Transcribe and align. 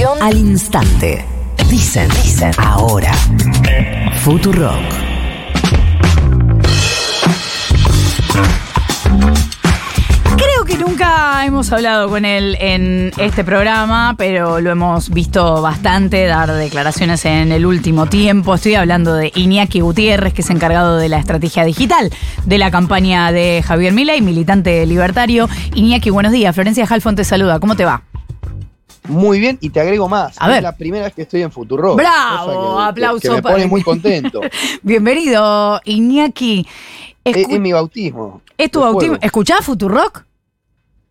Al 0.00 0.36
instante. 0.36 1.24
Dicen, 1.68 2.08
dicen, 2.22 2.52
ahora. 2.56 3.12
Futurock. 4.22 4.72
Creo 10.36 10.64
que 10.66 10.78
nunca 10.78 11.44
hemos 11.44 11.70
hablado 11.70 12.08
con 12.08 12.24
él 12.24 12.56
en 12.60 13.12
este 13.18 13.44
programa, 13.44 14.14
pero 14.16 14.60
lo 14.60 14.70
hemos 14.70 15.10
visto 15.10 15.60
bastante 15.60 16.24
dar 16.24 16.50
declaraciones 16.50 17.26
en 17.26 17.52
el 17.52 17.66
último 17.66 18.06
tiempo. 18.06 18.54
Estoy 18.54 18.76
hablando 18.76 19.14
de 19.14 19.30
Iñaki 19.34 19.80
Gutiérrez, 19.80 20.32
que 20.32 20.40
es 20.40 20.48
encargado 20.48 20.96
de 20.96 21.10
la 21.10 21.18
estrategia 21.18 21.64
digital 21.64 22.10
de 22.46 22.58
la 22.58 22.70
campaña 22.70 23.32
de 23.32 23.62
Javier 23.62 23.92
Milei, 23.92 24.22
militante 24.22 24.86
libertario. 24.86 25.46
Iñaki, 25.74 26.08
buenos 26.08 26.32
días. 26.32 26.54
Florencia 26.54 26.86
Halfon 26.88 27.16
te 27.16 27.24
saluda. 27.24 27.60
¿Cómo 27.60 27.76
te 27.76 27.84
va? 27.84 28.02
Muy 29.10 29.40
bien, 29.40 29.58
y 29.60 29.70
te 29.70 29.80
agrego 29.80 30.08
más. 30.08 30.36
A 30.40 30.46
ver. 30.48 30.58
Es 30.58 30.62
la 30.62 30.76
primera 30.76 31.04
vez 31.04 31.14
que 31.14 31.22
estoy 31.22 31.42
en 31.42 31.50
Futuro. 31.50 31.94
¡Bravo! 31.96 32.78
Aplauso 32.80 33.20
Que 33.20 33.30
me 33.30 33.42
para- 33.42 33.54
pone 33.56 33.66
muy 33.66 33.82
contento. 33.82 34.40
Bienvenido, 34.82 35.80
Iñaki. 35.84 36.66
es, 37.24 37.48
mi 37.60 37.72
bautismo. 37.72 38.42
¿Es 38.56 38.70
tu 38.70 38.80
bautismo? 38.80 39.14
fuego. 39.14 39.24
¿Escuchás 39.26 39.64
Futurock? 39.64 40.24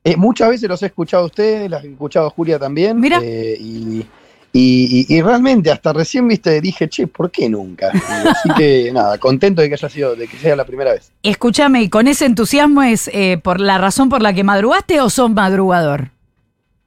Eh, 0.03 0.15
muchas 0.15 0.49
veces 0.49 0.69
los 0.69 0.81
he 0.81 0.87
escuchado 0.87 1.23
a 1.23 1.25
ustedes, 1.25 1.69
las 1.69 1.83
he 1.83 1.91
escuchado 1.91 2.27
a 2.27 2.29
Julia 2.29 2.57
también. 2.57 2.99
Mira. 2.99 3.19
eh, 3.21 3.57
y, 3.59 4.05
y- 4.53 5.05
y- 5.11 5.15
y 5.17 5.21
realmente 5.21 5.69
hasta 5.71 5.91
recién 5.93 6.27
viste 6.27 6.61
dije, 6.61 6.87
che, 6.89 7.05
¿por 7.07 7.29
qué 7.29 7.49
nunca? 7.49 7.91
Así 8.33 8.49
que 8.57 8.91
nada, 8.93 9.17
contento 9.17 9.61
de 9.61 9.67
que 9.67 9.73
haya 9.75 9.89
sido, 9.89 10.15
de 10.15 10.27
que 10.27 10.37
sea 10.37 10.55
la 10.55 10.65
primera 10.65 10.93
vez. 10.93 11.11
Escúchame, 11.21 11.81
¿y 11.83 11.89
con 11.89 12.07
ese 12.07 12.25
entusiasmo 12.25 12.81
es 12.81 13.09
eh, 13.13 13.39
por 13.43 13.59
la 13.59 13.77
razón 13.77 14.07
por 14.09 14.21
la 14.21 14.33
que 14.33 14.43
madrugaste 14.43 15.01
o 15.01 15.09
sos 15.09 15.29
madrugador? 15.31 16.11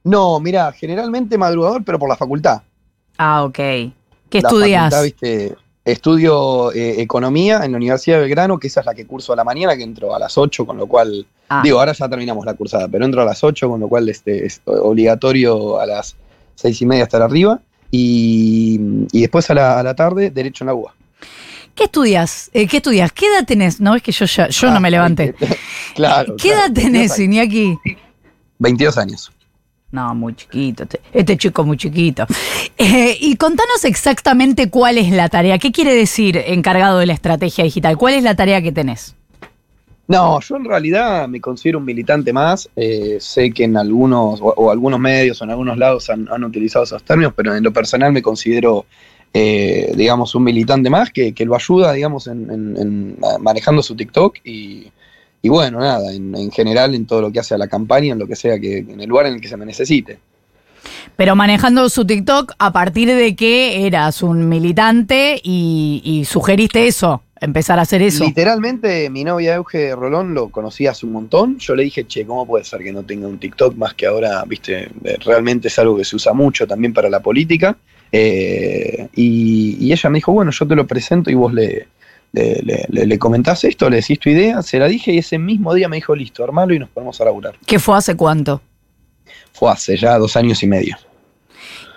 No, 0.03 0.39
mira, 0.39 0.71
generalmente 0.71 1.37
madrugador, 1.37 1.83
pero 1.83 1.97
por 1.99 2.09
la 2.09 2.15
facultad. 2.15 2.61
Ah, 3.17 3.43
ok. 3.43 3.55
¿Qué 3.55 3.93
estudias? 4.39 4.93
estudio 5.85 6.71
eh, 6.71 7.01
economía 7.01 7.65
en 7.65 7.71
la 7.73 7.77
Universidad 7.77 8.15
de 8.17 8.23
Belgrano, 8.23 8.57
que 8.57 8.67
esa 8.67 8.79
es 8.79 8.85
la 8.85 8.93
que 8.93 9.05
curso 9.05 9.33
a 9.33 9.35
la 9.35 9.43
mañana, 9.43 9.75
que 9.75 9.83
entro 9.83 10.15
a 10.15 10.19
las 10.19 10.37
8, 10.37 10.65
con 10.65 10.77
lo 10.77 10.87
cual 10.87 11.25
Ah. 11.49 11.61
Digo, 11.63 11.77
ahora 11.79 11.93
ya 11.93 12.09
terminamos 12.09 12.45
la 12.45 12.53
cursada, 12.55 12.87
pero 12.87 13.05
entro 13.05 13.21
a 13.21 13.25
las 13.25 13.43
8, 13.43 13.69
con 13.69 13.79
lo 13.79 13.87
cual 13.87 14.09
este, 14.09 14.45
es 14.45 14.61
obligatorio 14.65 15.79
a 15.79 15.85
las 15.85 16.15
6 16.55 16.81
y 16.81 16.85
media 16.85 17.03
estar 17.03 17.21
arriba. 17.21 17.59
Y, 17.91 18.79
y 19.11 19.21
después 19.21 19.47
a 19.51 19.53
la, 19.53 19.79
a 19.79 19.83
la 19.83 19.93
tarde, 19.93 20.31
Derecho 20.31 20.63
en 20.63 20.67
la 20.67 20.73
UBA. 20.73 20.95
¿Qué 21.75 21.83
estudias? 21.83 22.49
Eh, 22.53 22.67
¿Qué 22.67 22.77
estudias? 22.77 23.11
¿Qué 23.11 23.27
edad 23.27 23.45
tenés? 23.45 23.79
No, 23.79 23.93
es 23.93 24.01
que 24.01 24.11
yo 24.11 24.25
ya, 24.25 24.47
yo 24.47 24.71
no 24.71 24.77
Ah, 24.77 24.79
me 24.79 24.89
levanté. 24.91 25.35
claro. 25.95 26.35
¿Qué 26.37 26.49
claro, 26.49 26.65
edad 26.67 26.73
tenés, 26.73 27.17
22 27.17 27.19
años. 27.19 27.19
Iñaki? 27.19 27.79
22 28.59 28.97
años. 28.97 29.31
No, 29.93 30.15
muy 30.15 30.33
chiquito. 30.35 30.83
Este, 30.83 30.99
este 31.13 31.37
chico 31.37 31.63
muy 31.63 31.77
chiquito. 31.77 32.25
Eh, 32.75 33.15
y 33.21 33.35
contanos 33.35 33.85
exactamente 33.85 34.69
cuál 34.69 34.97
es 34.97 35.11
la 35.11 35.29
tarea. 35.29 35.59
¿Qué 35.59 35.71
quiere 35.71 35.93
decir 35.93 36.35
encargado 36.47 36.97
de 36.97 37.05
la 37.05 37.13
estrategia 37.13 37.63
digital? 37.63 37.97
¿Cuál 37.97 38.15
es 38.15 38.23
la 38.23 38.35
tarea 38.35 38.63
que 38.63 38.71
tenés? 38.71 39.15
No, 40.07 40.39
yo 40.41 40.55
en 40.57 40.65
realidad 40.65 41.27
me 41.27 41.39
considero 41.39 41.77
un 41.77 41.85
militante 41.85 42.33
más. 42.33 42.67
eh, 42.75 43.17
sé 43.19 43.51
que 43.51 43.65
en 43.65 43.77
algunos, 43.77 44.39
o, 44.41 44.71
algunos 44.71 44.99
medios 44.99 45.39
o 45.39 45.43
en 45.43 45.51
algunos 45.51 45.77
lados 45.77 46.09
han, 46.09 46.27
utilizado 46.43 46.83
esos 46.83 47.03
términos, 47.03 47.31
pero 47.35 47.55
en 47.55 47.63
lo 47.63 47.71
personal 47.71 48.11
me 48.11 48.23
considero, 48.23 48.85
eh, 49.33 49.93
digamos, 49.95 50.33
un 50.33 50.43
militante 50.43 50.89
más 50.89 51.11
que, 51.11 51.31
que 51.33 51.45
lo 51.45 51.55
ayuda, 51.55 51.93
digamos, 51.93 52.25
en, 52.27 52.49
en- 52.49 52.77
en, 52.77 53.17
manejando 53.39 53.83
su 53.83 53.95
TikTok 53.95 54.37
y, 54.43 54.87
y 55.43 55.49
bueno, 55.49 55.79
nada, 55.79 56.11
en, 56.11 56.33
en 56.35 56.49
general 56.51 56.95
en 56.95 57.05
todo 57.05 57.21
lo 57.21 57.31
que 57.31 57.39
hace 57.39 57.53
a 57.53 57.57
la 57.57 57.67
campaña, 57.67 58.13
en 58.13 58.19
lo 58.19 58.25
que 58.25 58.35
sea, 58.35 58.57
que 58.57 58.77
en 58.77 58.99
el 58.99 59.07
lugar 59.07 59.27
en 59.27 59.35
el 59.35 59.41
que 59.41 59.49
se 59.49 59.57
me 59.57 59.65
necesite. 59.65 60.17
Pero 61.17 61.35
manejando 61.35 61.89
su 61.89 62.05
TikTok 62.05 62.53
a 62.57 62.71
partir 62.71 63.09
de 63.09 63.35
que 63.35 63.85
eras 63.85 64.23
un 64.23 64.47
militante 64.47 65.39
y, 65.43 66.01
y 66.03 66.25
sugeriste 66.25 66.87
eso, 66.87 67.21
empezar 67.41 67.77
a 67.77 67.81
hacer 67.81 68.01
eso. 68.01 68.23
Literalmente, 68.23 69.09
mi 69.09 69.25
novia 69.25 69.55
Euge 69.55 69.93
Rolón 69.95 70.33
lo 70.33 70.47
conocía 70.47 70.91
hace 70.91 71.05
un 71.05 71.11
montón. 71.11 71.59
Yo 71.59 71.75
le 71.75 71.83
dije, 71.83 72.07
che, 72.07 72.25
¿cómo 72.25 72.47
puede 72.47 72.63
ser 72.63 72.79
que 72.79 72.93
no 72.93 73.03
tenga 73.03 73.27
un 73.27 73.37
TikTok 73.37 73.75
más 73.75 73.93
que 73.93 74.07
ahora, 74.07 74.43
viste, 74.47 74.89
realmente 75.25 75.67
es 75.67 75.77
algo 75.77 75.97
que 75.97 76.05
se 76.05 76.15
usa 76.15 76.31
mucho 76.33 76.65
también 76.65 76.93
para 76.93 77.09
la 77.09 77.19
política? 77.19 77.75
Eh, 78.11 79.09
y, 79.13 79.77
y 79.79 79.91
ella 79.91 80.09
me 80.09 80.19
dijo, 80.19 80.31
bueno, 80.31 80.51
yo 80.51 80.65
te 80.65 80.75
lo 80.75 80.87
presento 80.87 81.29
y 81.29 81.33
vos 81.33 81.53
le, 81.53 81.87
le, 82.33 82.61
le- 82.89 83.05
le- 83.05 83.19
comentás 83.19 83.63
esto, 83.63 83.89
le 83.89 83.97
decís 83.97 84.19
tu 84.19 84.29
idea, 84.29 84.61
se 84.63 84.79
la 84.79 84.87
dije 84.87 85.13
y 85.13 85.19
ese 85.19 85.37
mismo 85.37 85.73
día 85.73 85.87
me 85.87 85.97
dijo, 85.97 86.15
listo, 86.15 86.43
armalo 86.43 86.73
y 86.73 86.79
nos 86.79 86.89
ponemos 86.89 87.21
a 87.21 87.25
laburar. 87.25 87.55
¿Qué 87.65 87.77
fue 87.79 87.95
hace 87.95 88.15
cuánto? 88.15 88.61
Fue 89.53 89.71
hace 89.71 89.95
ya 89.95 90.17
dos 90.17 90.35
años 90.35 90.61
y 90.63 90.67
medio. 90.67 90.97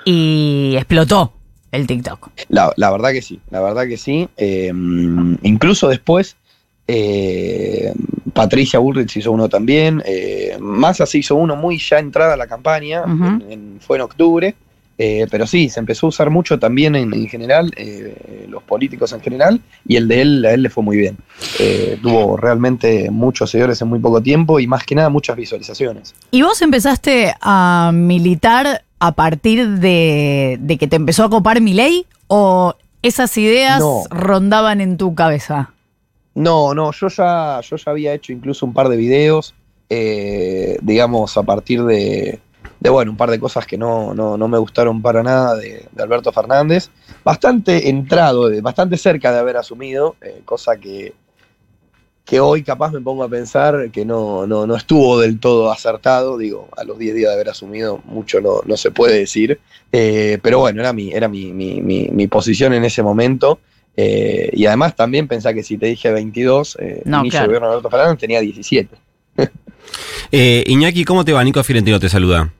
Y 0.04 0.74
explotó 0.76 1.32
el 1.72 1.86
TikTok. 1.86 2.28
La, 2.48 2.72
la 2.76 2.90
verdad 2.90 3.10
que 3.12 3.22
sí, 3.22 3.40
la 3.50 3.60
verdad 3.62 3.86
que 3.88 3.96
sí. 3.96 4.28
Eh, 4.36 4.70
incluso 5.42 5.88
después, 5.88 6.36
eh, 6.86 7.92
Patricia 8.34 8.78
Bullrich 8.78 9.16
hizo 9.16 9.32
uno 9.32 9.48
también. 9.48 10.02
Eh, 10.04 10.56
Massa 10.60 11.06
se 11.06 11.18
hizo 11.18 11.34
uno 11.34 11.56
muy 11.56 11.78
ya 11.78 11.98
entrada 11.98 12.34
a 12.34 12.36
la 12.36 12.46
campaña, 12.46 13.02
en- 13.48 13.78
fue 13.80 13.96
en 13.96 14.02
octubre. 14.02 14.54
Eh, 14.98 15.26
pero 15.30 15.46
sí, 15.46 15.68
se 15.68 15.78
empezó 15.78 16.06
a 16.06 16.08
usar 16.08 16.30
mucho 16.30 16.58
también 16.58 16.96
en, 16.96 17.12
en 17.12 17.28
general, 17.28 17.70
eh, 17.76 18.46
los 18.48 18.62
políticos 18.62 19.12
en 19.12 19.20
general, 19.20 19.60
y 19.86 19.96
el 19.96 20.08
de 20.08 20.22
él, 20.22 20.44
a 20.46 20.52
él 20.52 20.62
le 20.62 20.70
fue 20.70 20.82
muy 20.82 20.96
bien. 20.96 21.18
Eh, 21.58 21.98
tuvo 22.02 22.36
realmente 22.38 23.10
muchos 23.10 23.50
seguidores 23.50 23.80
en 23.82 23.88
muy 23.88 23.98
poco 23.98 24.22
tiempo 24.22 24.58
y 24.58 24.66
más 24.66 24.84
que 24.84 24.94
nada 24.94 25.10
muchas 25.10 25.36
visualizaciones. 25.36 26.14
¿Y 26.30 26.40
vos 26.40 26.62
empezaste 26.62 27.34
a 27.42 27.90
militar 27.92 28.82
a 28.98 29.12
partir 29.12 29.68
de, 29.68 30.56
de 30.60 30.78
que 30.78 30.86
te 30.88 30.96
empezó 30.96 31.24
a 31.24 31.28
copar 31.30 31.60
mi 31.60 31.74
ley? 31.74 32.06
¿O 32.28 32.74
esas 33.02 33.36
ideas 33.36 33.80
No. 33.80 34.04
rondaban 34.08 34.80
en 34.80 34.96
tu 34.96 35.14
cabeza? 35.14 35.74
No, 36.34 36.72
no, 36.74 36.92
yo 36.92 37.08
ya, 37.08 37.60
yo 37.60 37.76
ya 37.76 37.90
había 37.90 38.14
hecho 38.14 38.32
incluso 38.32 38.64
un 38.64 38.72
par 38.72 38.88
de 38.88 38.96
videos, 38.96 39.54
digamos, 40.82 41.36
a 41.36 41.42
partir 41.42 41.84
de, 41.84 42.40
de, 42.86 42.90
bueno, 42.90 43.10
un 43.10 43.16
par 43.16 43.30
de 43.30 43.38
cosas 43.40 43.66
que 43.66 43.76
no, 43.76 44.14
no, 44.14 44.36
no 44.36 44.48
me 44.48 44.58
gustaron 44.58 45.02
para 45.02 45.22
nada 45.22 45.56
de, 45.56 45.84
de 45.90 46.02
Alberto 46.02 46.32
Fernández. 46.32 46.88
Bastante 47.24 47.88
entrado, 47.88 48.48
de- 48.48 48.60
bastante 48.60 48.96
cerca 48.96 49.32
de 49.32 49.38
haber 49.38 49.56
asumido, 49.56 50.16
eh, 50.22 50.42
cosa 50.44 50.76
que, 50.76 51.12
que 52.24 52.40
hoy 52.40 52.62
capaz 52.62 52.92
me 52.92 53.00
pongo 53.00 53.22
a 53.24 53.28
pensar 53.28 53.90
que 53.90 54.04
no, 54.04 54.46
no, 54.46 54.66
no 54.66 54.76
estuvo 54.76 55.18
del 55.20 55.38
todo 55.38 55.70
acertado. 55.70 56.38
Digo, 56.38 56.68
a 56.76 56.84
los 56.84 56.98
10 56.98 57.14
días 57.14 57.28
de 57.30 57.34
haber 57.34 57.48
asumido, 57.50 58.00
mucho 58.04 58.40
no, 58.40 58.60
no 58.64 58.76
se 58.76 58.90
puede 58.90 59.18
decir. 59.18 59.60
Eh, 59.92 60.38
pero 60.42 60.58
bueno, 60.60 60.80
era 60.80 60.92
mi, 60.92 61.12
era 61.12 61.28
mi, 61.28 61.52
mi, 61.52 61.80
mi, 61.80 62.08
mi 62.10 62.26
posición 62.26 62.72
en 62.74 62.84
ese 62.84 63.02
momento. 63.02 63.60
Eh, 63.96 64.50
y 64.52 64.66
además 64.66 64.94
también 64.94 65.26
pensá 65.26 65.54
que 65.54 65.62
si 65.62 65.78
te 65.78 65.86
dije 65.86 66.10
22, 66.10 66.76
eh, 66.80 67.02
No, 67.04 67.20
inicio 67.20 67.38
claro. 67.38 67.44
de 67.44 67.48
gobierno 67.48 67.68
de 67.68 67.72
Alberto 67.74 67.90
Fernández 67.90 68.18
tenía 68.18 68.40
17. 68.40 68.96
Eh, 70.32 70.64
Iñaki, 70.66 71.04
¿cómo 71.04 71.24
te 71.24 71.32
va? 71.32 71.44
Nico 71.44 71.62
Fiorentino 71.62 72.00
te 72.00 72.08
saluda. 72.08 72.52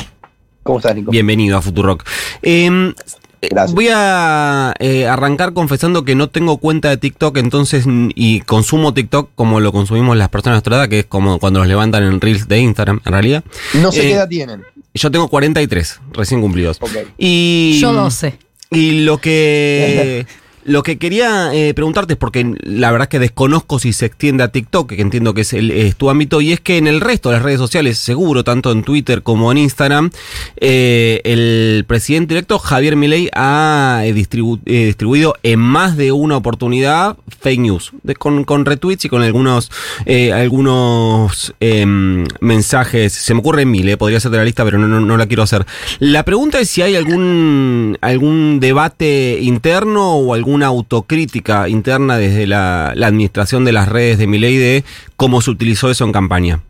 ¿Cómo 0.67 0.81
estás, 0.81 0.97
Nico? 0.97 1.13
Bienvenido 1.13 1.57
a 1.57 1.63
Futurock. 1.63 2.05
Eh, 2.43 2.93
Gracias. 3.41 3.75
Voy 3.75 3.89
a 3.93 4.75
eh, 4.81 5.07
arrancar 5.07 5.53
confesando 5.53 6.05
que 6.05 6.17
no 6.17 6.29
tengo 6.29 6.59
cuenta 6.59 6.89
de 6.89 6.97
TikTok, 6.97 7.37
entonces, 7.37 7.85
y 7.87 8.41
consumo 8.41 8.93
TikTok 8.93 9.31
como 9.37 9.61
lo 9.61 9.71
consumimos 9.71 10.17
las 10.17 10.29
personas 10.29 10.55
de 10.55 10.57
nuestra 10.57 10.77
edad, 10.77 10.89
que 10.89 11.01
es 11.01 11.07
como 11.07 11.39
cuando 11.39 11.61
los 11.61 11.69
levantan 11.69 12.03
en 12.03 12.21
Reels 12.21 12.49
de 12.49 12.59
Instagram, 12.59 13.01
en 13.05 13.13
realidad. 13.13 13.45
No 13.75 13.93
sé 13.93 14.01
eh, 14.01 14.03
qué 14.03 14.13
edad 14.15 14.29
tienen. 14.29 14.65
Yo 14.95 15.11
tengo 15.11 15.29
43, 15.29 16.01
recién 16.13 16.41
cumplidos. 16.41 16.81
Y, 17.17 17.79
Yo 17.81 17.93
12. 17.93 18.39
Y 18.73 19.05
lo 19.05 19.19
que 19.19 20.27
lo 20.67 20.83
que 20.83 20.99
quería 20.99 21.55
eh, 21.55 21.73
preguntarte 21.75 22.15
es 22.15 22.19
porque 22.19 22.55
la 22.63 22.91
verdad 22.91 23.07
es 23.07 23.11
que 23.11 23.19
desconozco 23.19 23.79
si 23.79 23.93
se 23.93 24.07
extiende 24.07 24.43
a 24.43 24.49
TikTok, 24.49 24.89
que 24.91 25.01
entiendo 25.01 25.33
que 25.33 25.43
es, 25.43 25.53
el- 25.53 25.71
es 25.71 25.97
tu 25.97 26.11
ámbito, 26.11 26.41
y 26.41 26.53
es 26.53 26.61
que 26.61 26.77
en 26.77 26.87
el 26.87 27.01
resto 27.01 27.31
de 27.31 27.37
las 27.37 27.45
redes 27.45 27.59
sociales, 27.59 27.99
seguro, 27.99 28.43
tanto 28.45 28.73
en 28.73 28.83
Twitter 28.83 29.23
como 29.23 29.51
en 29.53 29.59
Instagram, 29.59 30.11
eh, 30.57 31.21
el 31.25 31.85
presidente 31.87 32.35
electo 32.35 32.59
Javier 32.59 32.97
Milei 32.97 33.29
ha 33.35 34.03
eh, 34.05 34.09
eh, 34.11 34.85
distribuido 34.87 35.35
en 35.43 35.61
más 35.61 35.97
de 35.97 36.13
una 36.13 36.37
oportunidad 36.37 37.17
fake 37.41 37.61
news, 37.61 37.93
con, 38.19 38.45
con 38.45 38.65
retweets 38.65 39.05
y 39.05 39.09
con 39.09 39.23
algunos 39.23 39.71
eh, 40.05 40.33
algunos 40.33 41.55
em, 41.61 42.25
mensajes. 42.41 43.13
Se 43.13 43.35
me 43.35 43.41
ocurren 43.41 43.71
mil, 43.71 43.97
podría 43.99 44.21
ser 44.21 44.31
de 44.33 44.39
la 44.39 44.45
lista, 44.45 44.65
pero 44.65 44.79
no, 44.79 44.89
no, 44.89 45.01
no 45.01 45.17
la 45.17 45.27
quiero 45.27 45.43
hacer. 45.43 45.65
La 46.01 46.25
pregunta 46.25 46.59
es 46.61 46.69
si 46.71 46.83
hay 46.83 46.97
algún 46.97 47.97
algún 48.01 48.59
debate 48.61 49.39
interno 49.41 50.17
o 50.17 50.35
alguna 50.57 50.67
autocrítica 50.67 51.69
interna 51.69 52.17
desde 52.17 52.47
la, 52.47 52.93
la 52.95 53.09
administración 53.09 53.65
de 53.65 53.73
las 53.73 53.89
redes 53.89 54.17
de 54.19 54.27
Milei 54.27 54.57
de 54.57 54.85
cómo 55.17 55.43
se 55.43 55.51
utilizó 55.51 55.91
eso 55.91 56.05
en 56.05 56.13
campaña. 56.13 56.63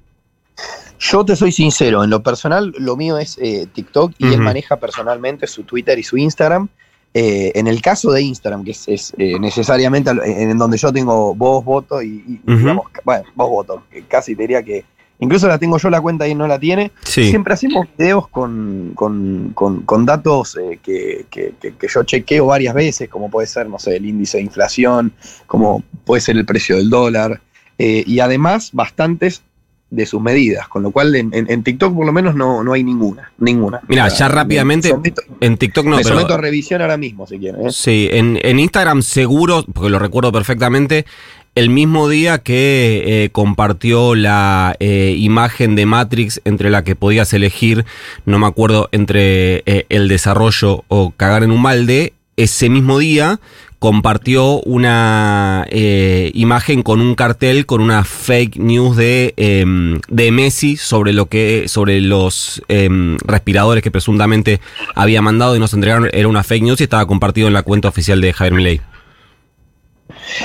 Yo 0.99 1.25
te 1.25 1.37
soy 1.37 1.53
sincero, 1.53 2.03
en 2.03 2.11
lo 2.11 2.23
personal 2.23 2.73
lo 2.79 2.97
mío 2.97 3.17
es 3.19 3.39
eh, 3.41 3.67
TikTok 3.73 4.13
y 4.19 4.33
él 4.33 4.41
maneja 4.41 4.77
personalmente 4.77 5.47
su 5.47 5.63
Twitter 5.63 5.99
y 5.99 6.03
su 6.03 6.17
Instagram. 6.17 6.69
Eh, 7.15 7.53
en 7.55 7.67
el 7.67 7.81
caso 7.81 8.11
de 8.11 8.23
Instagram, 8.23 8.65
que 8.65 8.73
es, 8.73 8.89
es, 8.89 9.13
eh, 9.19 9.39
necesariamente 9.39 10.11
en, 10.11 10.59
donde 10.59 10.77
yo 10.77 10.93
tengo 10.93 11.35
voz, 11.35 11.65
voto 11.65 12.03
y, 12.03 12.41
digamos, 12.45 12.87
bueno, 13.05 13.25
voz, 13.35 13.51
voto, 13.51 13.83
casi 14.09 14.35
te 14.35 14.43
diría 14.43 14.63
que 14.63 14.85
incluso 15.19 15.49
la 15.49 15.59
tengo 15.59 15.79
yo 15.79 15.91
la 15.91 16.01
cuenta 16.01 16.27
y 16.29 16.35
no 16.35 16.47
la 16.47 16.59
tiene. 16.59 16.93
Sí. 17.05 17.29
Siempre 17.31 17.55
hacemos 17.55 17.87
videos 17.97 18.29
con, 18.29 18.93
con, 18.95 19.53
con- 19.55 19.83
con 19.83 20.07
datos 20.07 20.57
eh, 20.57 20.79
que, 20.83 21.27
que- 21.31 21.55
que- 21.61 21.75
yo 21.89 22.03
chequeo 22.05 22.47
varias 22.47 22.75
veces, 22.75 23.09
como 23.09 23.31
puede 23.31 23.47
ser, 23.47 23.69
no 23.69 23.79
sé, 23.79 23.97
el 23.97 24.07
índice 24.07 24.39
de 24.39 24.45
inflación, 24.45 25.13
como 25.47 25.83
puede 26.05 26.21
ser 26.21 26.37
el 26.37 26.45
precio 26.45 26.77
del 26.77 26.91
dólar, 26.91 27.41
eh, 27.79 28.03
y 28.07 28.21
además 28.21 28.71
bastantes 28.73 29.43
de 29.89 30.05
sus 30.05 30.21
medidas, 30.21 30.67
con 30.67 30.83
lo 30.83 30.91
cual 30.91 31.15
en, 31.15 31.33
en- 31.33 31.49
en 31.49 31.63
TikTok 31.63 31.95
por 31.95 32.05
lo 32.05 32.13
menos 32.13 32.35
no, 32.35 32.65
no 32.65 32.73
hay 32.73 32.83
ninguna, 32.83 33.31
ninguna. 33.39 33.81
Mira, 33.87 34.09
ya 34.09 34.27
rápidamente, 34.29 34.89
someto, 34.89 35.23
En 35.41 35.57
TikTok 35.57 35.85
no, 35.85 35.97
me 35.97 36.03
pero. 36.03 36.17
someto 36.17 36.35
a 36.35 36.39
revisión 36.39 36.83
ahora 36.83 36.97
mismo, 36.97 37.25
si 37.27 37.39
quieren. 37.39 37.69
¿eh? 37.69 37.71
Sí, 37.71 38.09
en, 38.11 38.37
en 38.43 38.59
Instagram 38.59 39.03
seguro, 39.03 39.65
porque 39.73 39.89
lo 39.89 40.01
recuerdo 40.01 40.33
perfectamente, 40.33 41.07
el 41.57 41.71
mismo 41.71 42.09
día 42.09 42.39
que 42.39 43.25
eh, 43.25 43.31
compartió 43.31 44.15
la 44.15 44.77
eh, 44.79 45.17
imagen 45.19 45.75
de 45.75 45.87
Matrix 45.87 46.41
entre 46.45 46.71
la 46.71 46.85
que 46.85 46.95
podías 46.95 47.33
elegir, 47.33 47.85
no 48.27 48.39
me 48.39 48.47
acuerdo, 48.47 48.89
entre 48.93 49.63
eh, 49.67 49.87
el 49.89 50.07
desarrollo 50.07 50.85
o 50.89 51.11
cagar 51.17 51.43
en 51.43 51.51
un 51.51 51.63
balde, 51.63 52.13
ese 52.37 52.69
mismo 52.69 52.99
día 52.99 53.41
compartió 53.79 54.61
una 54.63 55.67
eh, 55.71 56.31
imagen 56.35 56.83
con 56.83 57.01
un 57.01 57.15
cartel 57.15 57.67
con 57.67 57.81
una 57.81 58.05
fake 58.05 58.57
news 58.57 58.97
de, 58.97 59.35
em, 59.37 60.01
de 60.09 60.31
Messi 60.33 60.77
sobre 60.77 61.13
lo 61.13 61.27
que 61.27 61.69
sobre 61.69 62.01
los 62.01 62.63
em, 62.69 63.17
respiradores 63.19 63.83
que 63.83 63.91
presuntamente 63.91 64.61
había 64.95 65.23
mandado 65.23 65.57
y 65.57 65.59
nos 65.59 65.75
entregaron 65.75 66.09
era 66.13 66.29
una 66.29 66.43
fake 66.43 66.65
news 66.65 66.81
y 66.81 66.85
estaba 66.85 67.07
compartido 67.07 67.49
en 67.49 67.55
la 67.55 67.63
cuenta 67.63 67.89
oficial 67.89 68.21
de 68.21 68.33
Javier 68.33 68.55
Milei. 68.55 68.81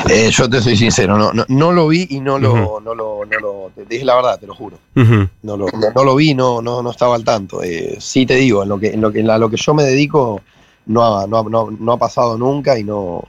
Eh, 0.09 0.29
yo 0.31 0.49
te 0.49 0.61
soy 0.61 0.75
sincero, 0.75 1.17
no, 1.17 1.33
no, 1.33 1.45
no 1.47 1.71
lo 1.71 1.87
vi 1.87 2.07
y 2.09 2.19
no 2.19 2.37
lo, 2.37 2.79
no 2.79 2.93
lo, 2.93 3.25
no 3.25 3.39
lo, 3.39 3.71
te 3.75 3.85
dije 3.85 4.05
la 4.05 4.15
verdad, 4.15 4.39
te 4.39 4.47
lo 4.47 4.55
juro. 4.55 4.77
No 4.95 5.57
lo, 5.57 5.67
no, 5.95 6.03
lo 6.03 6.15
vi, 6.15 6.33
no, 6.33 6.61
no, 6.61 6.81
no 6.81 6.91
estaba 6.91 7.15
al 7.15 7.23
tanto. 7.23 7.63
Eh, 7.63 7.97
sí 7.99 8.25
te 8.25 8.35
digo, 8.35 8.63
en 8.63 8.69
lo 8.69 8.79
que, 8.79 8.89
en 8.89 9.01
lo 9.01 9.11
que, 9.11 9.19
en 9.19 9.29
a 9.29 9.37
lo 9.37 9.49
que 9.49 9.57
yo 9.57 9.73
me 9.73 9.83
dedico 9.83 10.41
no 10.85 11.03
ha, 11.03 11.27
no, 11.27 11.43
no, 11.43 11.71
no 11.71 11.93
ha 11.93 11.97
pasado 11.97 12.37
nunca 12.37 12.77
y 12.77 12.83
no, 12.83 13.23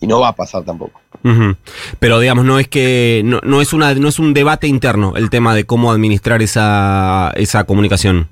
y 0.00 0.06
no 0.06 0.20
va 0.20 0.28
a 0.28 0.36
pasar 0.36 0.64
tampoco. 0.64 1.00
Pero 1.98 2.18
digamos, 2.18 2.44
no 2.44 2.58
es 2.58 2.68
que 2.68 3.22
no, 3.24 3.40
no 3.42 3.60
es 3.60 3.72
una 3.72 3.94
no 3.94 4.08
es 4.08 4.18
un 4.18 4.32
debate 4.32 4.66
interno 4.66 5.16
el 5.16 5.28
tema 5.28 5.54
de 5.54 5.64
cómo 5.64 5.92
administrar 5.92 6.40
esa, 6.40 7.32
esa 7.36 7.64
comunicación. 7.64 8.28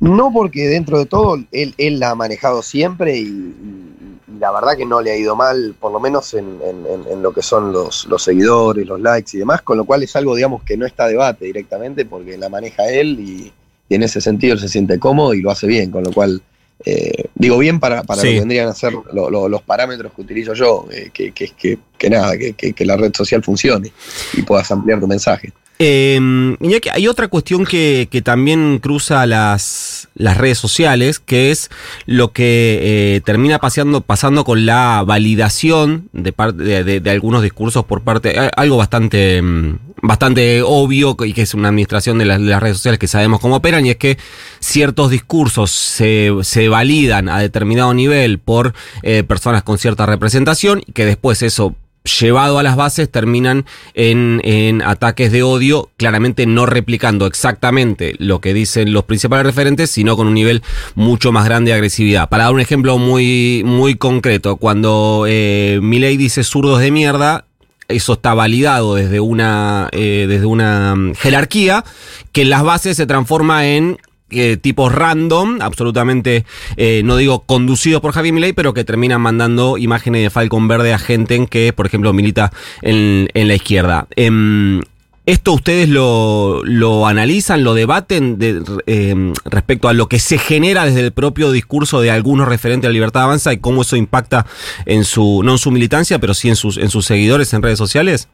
No 0.00 0.30
porque 0.32 0.68
dentro 0.68 0.98
de 0.98 1.06
todo 1.06 1.38
él, 1.50 1.74
él 1.76 1.98
la 1.98 2.10
ha 2.10 2.14
manejado 2.14 2.62
siempre 2.62 3.18
y, 3.18 3.93
y- 4.34 4.38
la 4.38 4.50
verdad 4.52 4.76
que 4.76 4.84
no 4.86 5.00
le 5.00 5.12
ha 5.12 5.16
ido 5.16 5.36
mal, 5.36 5.74
por 5.78 5.92
lo 5.92 6.00
menos 6.00 6.34
en, 6.34 6.58
en- 6.62 6.86
en- 6.86 7.12
en 7.12 7.22
lo 7.22 7.32
que 7.32 7.42
son 7.42 7.72
los, 7.72 8.06
los 8.06 8.22
seguidores, 8.22 8.86
los 8.86 9.00
likes 9.00 9.36
y 9.36 9.38
demás, 9.40 9.62
con 9.62 9.76
lo 9.78 9.84
cual 9.84 10.02
es 10.02 10.14
algo, 10.16 10.34
digamos, 10.34 10.62
que 10.62 10.76
no 10.76 10.86
está 10.86 11.04
a 11.04 11.08
debate 11.08 11.44
directamente 11.46 12.04
porque 12.04 12.36
la 12.38 12.48
maneja 12.48 12.88
él 12.88 13.18
y, 13.20 13.52
y 13.88 13.94
en 13.94 14.02
ese 14.02 14.20
sentido 14.20 14.54
él 14.54 14.60
se 14.60 14.68
siente 14.68 14.98
cómodo 14.98 15.34
y 15.34 15.40
lo 15.42 15.50
hace 15.50 15.66
bien, 15.66 15.90
con 15.90 16.04
lo 16.04 16.12
cual, 16.12 16.40
eh, 16.84 17.26
digo 17.34 17.56
bien 17.58 17.80
para, 17.80 18.02
para 18.02 18.20
Sí. 18.20 18.28
lo 18.28 18.32
que 18.34 18.38
vendrían 18.40 18.68
a 18.68 18.74
ser 18.74 18.92
lo- 19.12 19.30
lo- 19.30 19.48
los 19.48 19.62
parámetros 19.62 20.12
que 20.14 20.22
utilizo 20.22 20.54
yo, 20.54 20.86
eh, 20.90 21.10
que, 21.12 21.32
que, 21.32 21.48
que, 21.48 21.78
que 21.96 22.10
nada, 22.10 22.36
que 22.36 22.84
la 22.84 22.96
red 22.96 23.12
social 23.14 23.42
funcione 23.42 23.92
y 24.34 24.42
puedas 24.42 24.70
ampliar 24.70 25.00
tu 25.00 25.06
mensaje. 25.06 25.52
Eh, 25.80 26.20
Iñaki, 26.60 26.88
hay 26.92 27.08
otra 27.08 27.26
cuestión 27.28 27.64
que, 27.64 28.08
también 28.24 28.78
cruza 28.78 29.26
las, 29.26 30.08
las 30.14 30.36
redes 30.36 30.58
sociales, 30.58 31.18
que 31.18 31.50
es 31.50 31.68
lo 32.06 32.32
que 32.32 33.16
eh, 33.16 33.20
termina 33.24 33.58
paseando, 33.58 34.00
pasando 34.00 34.44
con 34.44 34.66
la 34.66 35.02
validación 35.04 36.08
de, 36.12 36.32
parte 36.32 36.84
de, 36.84 37.10
algunos 37.10 37.42
discursos 37.42 37.84
por 37.84 38.02
parte, 38.02 38.38
a- 38.38 38.48
algo 38.56 38.76
bastante, 38.76 39.42
mm, 39.42 39.78
bastante 40.02 40.62
obvio 40.62 41.16
y 41.24 41.32
que 41.32 41.42
es 41.42 41.54
una 41.54 41.68
administración 41.70 42.18
de 42.18 42.26
las, 42.26 42.38
de 42.38 42.46
las 42.46 42.62
redes 42.62 42.76
sociales 42.76 43.00
que 43.00 43.08
sabemos 43.08 43.40
cómo 43.40 43.56
operan, 43.56 43.84
y 43.84 43.90
es 43.90 43.96
que 43.96 44.16
ciertos 44.60 45.10
discursos 45.10 45.72
se, 45.72 46.30
se 46.42 46.68
validan 46.68 47.28
a 47.28 47.40
determinado 47.40 47.92
nivel 47.94 48.38
por 48.38 48.74
eh, 49.02 49.24
personas 49.24 49.64
con 49.64 49.78
cierta 49.78 50.06
representación 50.06 50.82
y 50.86 50.92
que 50.92 51.04
después 51.04 51.42
eso 51.42 51.74
llevado 52.04 52.58
a 52.58 52.62
las 52.62 52.76
bases 52.76 53.10
terminan 53.10 53.64
en, 53.94 54.40
en 54.44 54.82
ataques 54.82 55.32
de 55.32 55.42
odio, 55.42 55.90
claramente 55.96 56.46
no 56.46 56.66
replicando 56.66 57.26
exactamente 57.26 58.14
lo 58.18 58.40
que 58.40 58.52
dicen 58.52 58.92
los 58.92 59.04
principales 59.04 59.46
referentes, 59.46 59.90
sino 59.90 60.16
con 60.16 60.26
un 60.26 60.34
nivel 60.34 60.62
mucho 60.94 61.32
más 61.32 61.46
grande 61.46 61.70
de 61.70 61.76
agresividad. 61.76 62.28
Para 62.28 62.44
dar 62.44 62.52
un 62.52 62.60
ejemplo 62.60 62.98
muy, 62.98 63.62
muy 63.64 63.94
concreto, 63.94 64.56
cuando 64.56 65.24
eh, 65.26 65.78
Milei 65.82 66.18
dice 66.18 66.44
zurdos 66.44 66.80
de 66.80 66.90
mierda, 66.90 67.46
eso 67.88 68.14
está 68.14 68.34
validado 68.34 68.94
desde 68.94 69.20
una, 69.20 69.88
eh, 69.92 70.26
desde 70.28 70.46
una 70.46 70.94
mm, 70.94 71.14
jerarquía 71.14 71.84
que 72.32 72.42
en 72.42 72.50
las 72.50 72.62
bases 72.62 72.96
se 72.96 73.06
transforma 73.06 73.66
en 73.66 73.98
eh, 74.34 74.56
tipos 74.56 74.92
random, 74.92 75.58
absolutamente, 75.60 76.44
eh, 76.76 77.02
no 77.04 77.16
digo 77.16 77.40
conducidos 77.46 78.00
por 78.00 78.12
Javier 78.12 78.34
Milei, 78.34 78.52
pero 78.52 78.74
que 78.74 78.84
terminan 78.84 79.20
mandando 79.20 79.78
imágenes 79.78 80.22
de 80.22 80.30
Falcon 80.30 80.68
Verde 80.68 80.92
a 80.92 80.98
gente 80.98 81.34
en 81.34 81.46
que, 81.46 81.72
por 81.72 81.86
ejemplo, 81.86 82.12
milita 82.12 82.52
en, 82.82 83.28
en 83.34 83.48
la 83.48 83.54
izquierda. 83.54 84.06
Em, 84.16 84.80
¿Esto 85.26 85.54
ustedes 85.54 85.88
lo, 85.88 86.60
lo 86.64 87.06
analizan, 87.06 87.64
lo 87.64 87.72
debaten 87.72 88.38
de- 88.38 88.62
em, 88.84 89.32
respecto 89.46 89.88
a 89.88 89.94
lo 89.94 90.06
que 90.06 90.18
se 90.18 90.36
genera 90.36 90.84
desde 90.84 91.00
el 91.00 91.12
propio 91.12 91.50
discurso 91.50 92.02
de 92.02 92.10
algunos 92.10 92.46
referentes 92.46 92.82
de 92.82 92.88
la 92.88 92.92
libertad 92.92 93.22
avanza 93.22 93.50
y 93.54 93.56
cómo 93.56 93.80
eso 93.82 93.96
impacta 93.96 94.44
en 94.84 95.04
su, 95.04 95.40
no 95.42 95.52
en 95.52 95.58
su 95.58 95.70
militancia, 95.70 96.18
pero 96.18 96.34
sí 96.34 96.50
en 96.50 96.56
sus, 96.56 96.76
en 96.76 96.90
sus 96.90 97.06
seguidores 97.06 97.54
en 97.54 97.62
redes 97.62 97.78
sociales? 97.78 98.28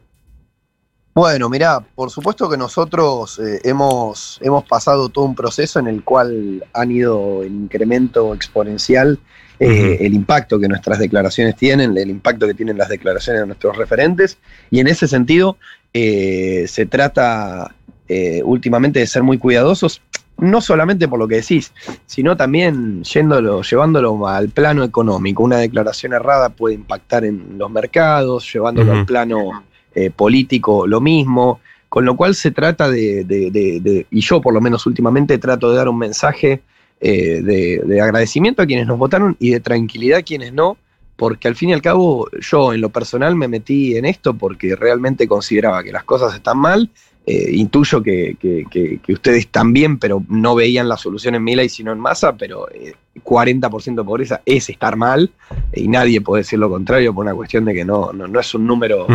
Bueno, 1.13 1.49
mirá, 1.49 1.81
por 1.81 2.09
supuesto 2.09 2.49
que 2.49 2.57
nosotros 2.57 3.37
eh, 3.39 3.59
hemos, 3.63 4.39
hemos 4.41 4.63
pasado 4.63 5.09
todo 5.09 5.25
un 5.25 5.35
proceso 5.35 5.79
en 5.79 5.87
el 5.87 6.03
cual 6.03 6.63
han 6.73 6.91
ido 6.91 7.43
en 7.43 7.63
incremento 7.63 8.33
exponencial 8.33 9.19
eh, 9.63 10.07
el 10.07 10.15
impacto 10.15 10.59
que 10.59 10.67
nuestras 10.67 10.97
declaraciones 10.97 11.55
tienen, 11.55 11.95
el 11.95 12.09
impacto 12.09 12.47
que 12.47 12.55
tienen 12.55 12.79
las 12.79 12.89
declaraciones 12.89 13.41
de 13.41 13.45
nuestros 13.45 13.77
referentes, 13.77 14.39
y 14.71 14.79
en 14.79 14.87
ese 14.87 15.07
sentido 15.07 15.55
eh, 15.93 16.65
se 16.67 16.87
trata 16.87 17.75
eh, 18.07 18.41
últimamente 18.43 18.97
de 18.97 19.05
ser 19.05 19.21
muy 19.21 19.37
cuidadosos, 19.37 20.01
no 20.39 20.61
solamente 20.61 21.07
por 21.07 21.19
lo 21.19 21.27
que 21.27 21.35
decís, 21.35 21.73
sino 22.07 22.35
también 22.35 23.03
yéndolo, 23.03 23.61
llevándolo 23.61 24.27
al 24.27 24.49
plano 24.49 24.83
económico. 24.83 25.43
Una 25.43 25.57
declaración 25.57 26.13
errada 26.13 26.49
puede 26.49 26.73
impactar 26.73 27.23
en 27.23 27.59
los 27.59 27.69
mercados, 27.69 28.51
llevándolo 28.51 28.93
al 28.93 29.05
plano 29.05 29.63
eh, 29.95 30.09
político 30.09 30.87
lo 30.87 31.01
mismo, 31.01 31.59
con 31.89 32.05
lo 32.05 32.15
cual 32.15 32.35
se 32.35 32.51
trata 32.51 32.89
de, 32.89 34.05
y 34.09 34.21
yo 34.21 34.41
por 34.41 34.53
lo 34.53 34.61
menos 34.61 34.85
últimamente 34.85 35.37
trato 35.37 35.69
de 35.69 35.77
dar 35.77 35.89
un 35.89 35.97
mensaje 35.97 36.61
eh, 37.01 37.41
de 37.41 38.01
agradecimiento 38.01 38.61
a 38.61 38.65
quienes 38.65 38.87
nos 38.87 38.97
votaron 38.97 39.35
y 39.39 39.51
de 39.51 39.59
tranquilidad 39.59 40.19
a 40.19 40.23
quienes 40.23 40.53
no, 40.53 40.77
porque 41.21 41.47
al 41.47 41.55
fin 41.55 41.69
y 41.69 41.73
al 41.73 41.83
cabo 41.83 42.27
yo 42.39 42.73
en 42.73 42.81
lo 42.81 42.89
personal 42.89 43.35
me 43.35 43.47
metí 43.47 43.95
en 43.95 44.05
esto 44.05 44.33
porque 44.33 44.75
realmente 44.75 45.27
consideraba 45.27 45.83
que 45.83 45.91
las 45.91 46.03
cosas 46.03 46.33
están 46.33 46.57
mal. 46.57 46.89
Eh, 47.23 47.51
intuyo 47.53 48.01
que, 48.01 48.35
que- 48.39 48.65
que- 48.69 48.97
que 48.97 49.13
ustedes 49.13 49.47
también, 49.49 49.99
pero 49.99 50.23
no 50.27 50.55
veían 50.55 50.89
la 50.89 50.97
solución 50.97 51.35
en 51.35 51.43
Milei 51.43 51.69
sino 51.69 51.91
en 51.91 51.99
masa, 51.99 52.35
pero 52.35 52.67
eh, 52.71 52.93
40% 53.23 54.01
de 54.01 54.03
pobreza 54.03 54.41
es 54.43 54.69
estar 54.71 54.95
mal 54.95 55.29
y 55.71 55.87
nadie 55.87 56.19
puede 56.21 56.41
decir 56.41 56.57
lo 56.57 56.67
contrario 56.69 57.13
por 57.13 57.23
una 57.23 57.35
cuestión 57.35 57.63
de 57.65 57.75
que 57.75 57.85
no, 57.85 58.11
no, 58.11 58.27
no 58.27 58.39
es 58.39 58.55
un 58.55 58.65
número 58.65 59.05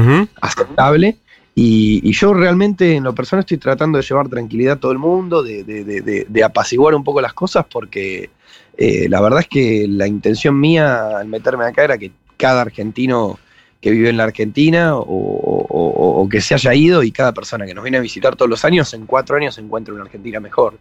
aceptable. 0.41 1.17
Y, 1.59 2.01
y 2.09 2.13
yo 2.13 2.33
realmente 2.35 2.95
en 2.95 3.03
lo 3.05 3.15
personal 3.15 3.41
estoy 3.41 3.57
tratando 3.59 3.99
de 3.99 4.05
llevar 4.05 4.29
tranquilidad 4.29 4.75
a 4.75 4.81
todo 4.81 4.93
el 4.93 4.99
mundo, 4.99 5.43
de, 5.43 5.65
de- 5.65 5.83
de- 5.85 6.03
de- 6.03 6.27
de 6.29 6.45
apaciguar 6.45 6.95
un 6.95 7.03
poco 7.03 7.21
las 7.21 7.33
cosas, 7.33 7.65
porque 7.71 8.31
eh, 8.77 9.09
la 9.09 9.21
verdad 9.23 9.41
es 9.41 9.49
que 9.49 9.87
la 9.89 10.07
intención 10.07 10.61
mía 10.61 11.19
al 11.19 11.27
meterme 11.29 11.65
acá 11.65 11.83
era 11.85 11.99
que 11.99 12.13
cada 12.37 12.61
argentino 12.61 13.39
que 13.87 13.93
vive 13.93 14.09
en 14.11 14.17
la 14.17 14.25
Argentina 14.25 14.97
o, 14.97 15.03
o- 15.05 15.67
o- 15.69 16.23
o 16.23 16.29
que 16.29 16.41
se 16.41 16.55
haya 16.55 16.75
ido 16.75 17.05
y 17.05 17.13
cada 17.13 17.33
persona 17.33 17.65
que 17.67 17.73
nos 17.73 17.85
viene 17.85 17.99
a 17.99 18.01
visitar 18.01 18.35
todos 18.35 18.51
los 18.51 18.65
años, 18.65 18.93
en 18.95 19.07
cuatro 19.07 19.37
años 19.37 19.55
se 19.55 19.61
encuentre 19.61 19.95
una 19.95 20.03
Argentina 20.03 20.41
mejor. 20.41 20.77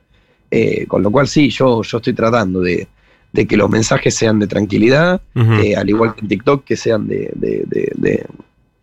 Eh, 0.50 0.88
con 0.88 1.03
lo 1.03 1.12
cual 1.12 1.27
sí, 1.27 1.51
yo, 1.51 1.83
yo 1.83 1.97
estoy 1.97 2.13
tratando 2.13 2.62
de, 2.62 2.88
de 3.31 3.45
que 3.45 3.57
los 3.57 3.69
mensajes 3.69 4.15
sean 4.15 4.39
de 4.39 4.47
tranquilidad, 4.47 5.21
eh, 5.35 5.75
al 5.75 5.88
igual 5.88 6.15
que 6.15 6.21
en 6.21 6.29
TikTok, 6.29 6.63
que 6.63 6.75
sean 6.77 7.07
de, 7.07 7.29
de- 7.35 7.63
de- 7.67 7.91
de- 7.95 8.25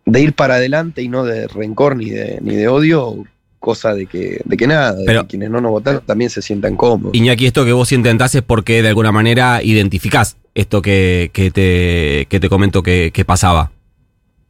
de 0.05 0.21
ir 0.21 0.31
para 0.33 0.55
adelante 0.55 1.01
y 1.01 1.09
no 1.09 1.25
de 1.25 1.47
rencor 1.49 1.97
ni 1.97 2.09
de, 2.11 2.39
ni 2.41 2.55
de 2.55 2.69
odio, 2.69 3.25
cosa 3.59 3.93
de 3.93 4.05
que, 4.05 4.39
de 4.45 4.55
que 4.57 4.67
nada, 4.67 4.93
de 4.93 5.03
Pero- 5.05 5.21
que 5.23 5.27
quienes 5.27 5.49
no 5.49 5.59
nos 5.59 5.71
votaron 5.71 6.01
también 6.05 6.29
se 6.29 6.41
sientan 6.41 6.77
cómodos. 6.77 7.13
Iñaki, 7.13 7.45
esto 7.45 7.65
que 7.65 7.73
vos 7.73 7.91
intentás 7.91 8.35
es 8.35 8.41
porque 8.41 8.81
de 8.81 8.87
alguna 8.87 9.11
manera 9.11 9.61
identificás 9.63 10.37
esto 10.55 10.81
que, 10.81 11.29
que 11.33 11.49
te, 11.51 12.25
que 12.29 12.39
te 12.39 12.47
comento 12.49 12.83
que, 12.83 13.11
que 13.13 13.25
pasaba. 13.25 13.71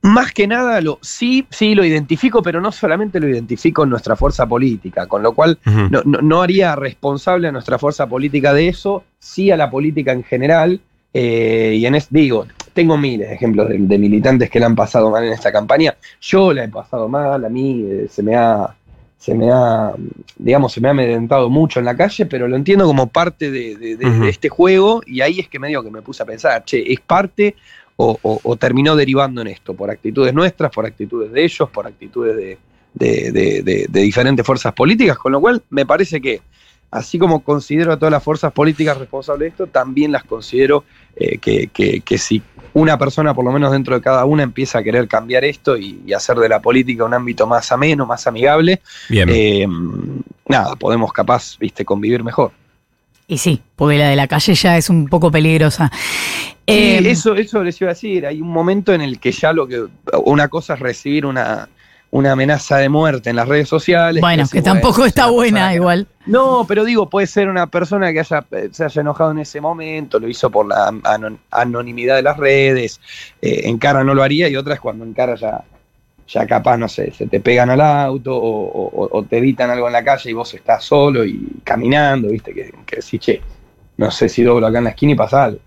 Más 0.04 0.34
que 0.34 0.48
nada, 0.48 0.82
lo, 0.82 1.00
sí, 1.02 1.46
sí 1.50 1.76
lo 1.76 1.84
identifico, 1.86 2.42
pero 2.44 2.60
no 2.60 2.72
solamente 2.72 3.20
lo 3.22 3.28
identifico 3.30 3.84
en 3.84 3.90
nuestra 3.90 4.16
fuerza 4.18 4.46
política, 4.46 5.08
con 5.08 5.24
lo 5.24 5.34
cual 5.34 5.58
no, 5.90 6.02
no- 6.06 6.20
no 6.22 6.42
haría 6.42 6.76
responsable 6.76 7.48
a 7.48 7.52
nuestra 7.54 7.80
fuerza 7.80 8.06
política 8.08 8.54
de 8.54 8.68
eso, 8.68 9.04
sí 9.18 9.50
a 9.50 9.58
la 9.58 9.70
política 9.72 10.12
en 10.12 10.24
general. 10.24 10.80
eh, 11.16 11.76
y 11.78 11.86
en 11.86 11.96
es, 11.96 12.08
digo, 12.10 12.48
tengo 12.74 12.98
miles 12.98 13.30
de 13.30 13.36
ejemplos 13.36 13.70
de, 13.70 13.78
de 13.78 13.98
militantes 14.00 14.50
que 14.50 14.60
la 14.60 14.66
han 14.66 14.76
pasado 14.76 15.12
mal 15.12 15.24
en 15.24 15.32
esta 15.34 15.52
campaña. 15.52 15.96
Yo 16.22 16.52
la 16.52 16.64
he 16.64 16.70
pasado 16.70 17.08
mal, 17.08 17.46
a 17.46 17.50
mí 17.50 17.86
eh, 17.88 18.08
se 18.10 18.24
me 18.24 18.36
ha 18.36 18.76
se 19.20 19.34
me 19.36 19.50
ha, 19.54 19.94
digamos, 20.38 20.74
se 20.74 20.82
me 20.82 20.90
ha 20.90 20.92
amedrentado 20.92 21.50
mucho 21.50 21.80
en 21.80 21.86
la 21.86 21.96
calle, 21.96 22.26
pero 22.26 22.46
lo 22.50 22.58
entiendo 22.58 22.86
como 22.86 23.08
parte 23.08 23.52
de, 23.52 23.78
de- 23.78 23.96
de- 23.96 24.06
Ujú. 24.10 24.24
de 24.24 24.30
este 24.30 24.50
juego 24.50 25.02
y 25.06 25.22
ahí 25.22 25.40
es 25.40 25.48
que 25.48 25.60
medio 25.60 25.82
que 25.82 25.90
me 25.92 26.02
puse 26.02 26.24
a 26.24 26.26
pensar, 26.26 26.66
che, 26.66 26.92
¿es 26.92 27.00
parte 27.00 27.56
o, 27.96 28.18
o- 28.22 28.40
o 28.44 28.56
terminó 28.58 28.96
derivando 28.96 29.42
en 29.42 29.48
esto? 29.48 29.74
¿Por 29.74 29.90
actitudes 29.92 30.34
nuestras, 30.34 30.72
por 30.72 30.86
actitudes 30.86 31.32
de 31.32 31.44
ellos, 31.44 31.70
por 31.70 31.88
actitudes 31.88 32.36
de, 32.36 32.58
de- 32.94 33.32
de- 33.32 33.62
de- 33.64 33.86
de 33.90 34.02
diferentes 34.02 34.46
fuerzas 34.46 34.74
políticas? 34.74 35.18
Con 35.18 35.32
lo 35.32 35.42
cual 35.42 35.62
me 35.70 35.86
parece 35.86 36.20
que, 36.22 36.42
así 36.92 37.18
como 37.20 37.44
considero 37.44 37.92
a 37.94 37.98
todas 37.98 38.12
las 38.12 38.24
fuerzas 38.24 38.52
políticas 38.52 38.98
responsables 38.98 39.46
de 39.46 39.50
esto, 39.50 39.68
también 39.68 40.12
las 40.12 40.24
considero 40.24 40.84
eh, 41.16 41.38
que, 41.38 41.68
que- 41.68 42.02
que 42.02 42.18
si 42.18 42.42
una 42.76 42.98
persona, 42.98 43.36
por 43.36 43.46
lo 43.46 43.52
menos 43.52 43.72
dentro 43.72 43.94
de 43.94 44.02
cada 44.02 44.26
una, 44.26 44.42
empieza 44.42 44.80
a 44.80 44.84
querer 44.84 45.08
cambiar 45.08 45.46
esto 45.46 45.78
y, 45.78 46.02
y 46.08 46.14
hacer 46.14 46.38
de 46.38 46.50
la 46.50 46.60
política 46.60 47.06
un 47.06 47.14
ámbito 47.14 47.46
más 47.46 47.72
ameno, 47.72 48.08
más 48.08 48.26
amigable, 48.26 48.82
Bien. 49.10 49.30
eh, 49.32 49.68
nada, 50.50 50.76
podemos 50.76 51.14
capaz, 51.14 51.56
viste, 51.60 51.86
convivir 51.86 52.24
mejor. 52.24 52.52
Y 53.28 53.38
sí, 53.38 53.62
porque 53.76 53.98
la 53.98 54.10
de 54.10 54.16
la 54.16 54.28
calle 54.28 54.54
ya 54.54 54.78
es 54.78 54.90
un 54.90 55.08
poco 55.08 55.32
peligrosa. 55.32 55.90
Sí, 55.94 56.54
Eh, 56.68 57.02
eso, 57.10 57.36
eso 57.36 57.64
les 57.64 57.80
iba 57.82 57.90
a 57.92 57.94
decir, 57.94 58.26
hay 58.26 58.42
un 58.42 58.50
momento 58.50 58.94
en 58.94 59.02
el 59.02 59.20
que 59.20 59.32
ya 59.32 59.52
lo 59.54 59.68
que, 59.68 59.84
una 60.26 60.48
cosa 60.48 60.74
es 60.76 60.80
recibir 60.80 61.26
una, 61.26 61.68
una 62.12 62.34
amenaza 62.34 62.78
de 62.78 62.90
muerte 62.90 63.30
en 63.30 63.36
las 63.38 63.48
redes 63.48 63.68
sociales. 63.68 64.22
bueno, 64.22 64.44
que 64.52 64.62
tampoco 64.62 65.02
es 65.04 65.08
está 65.10 65.28
buena 65.28 65.60
persona 65.60 65.76
igual. 65.76 66.08
No, 66.26 66.66
pero 66.68 66.86
digo, 66.86 67.10
puede 67.10 67.28
ser 67.28 67.50
una 67.50 67.68
persona 67.68 68.14
que 68.14 68.20
haya, 68.22 68.46
eh, 68.52 68.70
se 68.72 68.86
haya 68.86 69.02
enojado 69.02 69.32
en 69.32 69.40
ese 69.40 69.60
momento, 69.60 70.20
lo 70.20 70.28
hizo 70.30 70.50
por 70.50 70.68
la 70.68 70.90
anon- 70.90 71.38
anonimidad 71.52 72.16
de 72.18 72.22
las 72.24 72.38
redes, 72.38 73.02
eh, 73.42 73.62
en 73.66 73.78
cara 73.78 74.04
no 74.04 74.14
lo 74.14 74.24
haría 74.24 74.48
y 74.48 74.56
otra 74.56 74.76
es 74.76 74.80
cuando 74.80 75.04
en 75.06 75.14
cara 75.14 75.36
ya, 75.36 75.64
ya 76.34 76.48
capaz, 76.48 76.78
no 76.78 76.88
sé, 76.88 77.12
se 77.12 77.28
te 77.28 77.40
pegan 77.40 77.70
al 77.70 77.82
auto 77.82 78.32
o, 78.36 79.26
te 79.30 79.38
evitan 79.38 79.70
algo 79.70 79.88
en 79.88 79.94
la 79.94 80.04
calle 80.04 80.32
y 80.32 80.34
vos 80.34 80.54
estás 80.54 80.84
solo 80.84 81.24
y 81.24 81.48
caminando, 81.64 82.30
viste, 82.30 82.54
que, 82.54 82.74
que 82.86 82.96
decís, 82.98 83.20
che, 83.20 83.42
no 83.98 84.10
sé 84.10 84.28
si 84.28 84.44
doblo 84.44 84.68
acá 84.68 84.80
en 84.80 84.86
la 84.86 84.90
esquina 84.92 85.14
y 85.14 85.16
pasa 85.16 85.46
algo. 85.46 85.60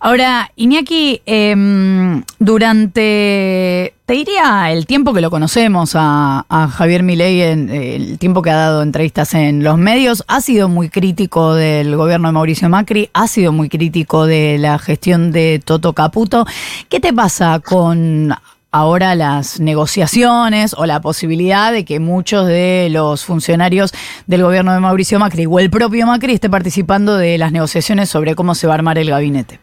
Ahora, 0.00 0.52
Iñaki, 0.54 1.22
em, 1.26 2.22
durante, 2.38 3.94
te 4.06 4.12
diría, 4.14 4.70
el 4.70 4.86
tiempo 4.86 5.12
que 5.12 5.20
lo 5.20 5.28
conocemos 5.28 5.94
a, 5.96 6.46
a 6.48 6.68
Javier 6.68 7.02
Milei, 7.02 7.42
en, 7.42 7.68
el 7.68 8.18
tiempo 8.18 8.40
que 8.40 8.50
ha 8.50 8.56
dado 8.56 8.82
entrevistas 8.82 9.34
en 9.34 9.64
los 9.64 9.76
medios, 9.76 10.22
ha 10.28 10.40
sido 10.40 10.68
muy 10.68 10.88
crítico 10.88 11.54
del 11.54 11.96
gobierno 11.96 12.28
de 12.28 12.32
Mauricio 12.32 12.68
Macri, 12.68 13.10
ha 13.12 13.26
sido 13.26 13.50
muy 13.50 13.68
crítico 13.68 14.26
de 14.26 14.58
la 14.58 14.78
gestión 14.78 15.32
de 15.32 15.60
Toto 15.64 15.94
Caputo. 15.94 16.46
¿Qué 16.88 17.00
te 17.00 17.12
pasa 17.12 17.58
con 17.58 18.32
ahora 18.70 19.14
las 19.14 19.60
negociaciones 19.60 20.74
o 20.76 20.84
la 20.86 21.00
posibilidad 21.00 21.72
de 21.72 21.84
que 21.84 22.00
muchos 22.00 22.46
de 22.46 22.88
los 22.90 23.24
funcionarios 23.24 23.92
del 24.26 24.42
gobierno 24.42 24.72
de 24.74 24.80
Mauricio 24.80 25.18
Macri 25.18 25.46
o 25.46 25.58
el 25.58 25.70
propio 25.70 26.06
Macri 26.06 26.34
esté 26.34 26.50
participando 26.50 27.16
de 27.16 27.38
las 27.38 27.52
negociaciones 27.52 28.08
sobre 28.08 28.34
cómo 28.34 28.54
se 28.54 28.66
va 28.66 28.74
a 28.74 28.76
armar 28.76 28.98
el 28.98 29.10
gabinete? 29.10 29.58